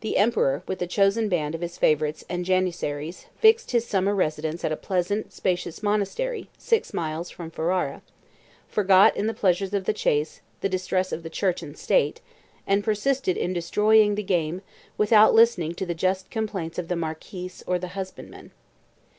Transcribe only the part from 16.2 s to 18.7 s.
complaints of the marquis or the husbandman.